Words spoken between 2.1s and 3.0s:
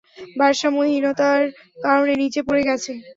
নিচে পড়ে গেছে।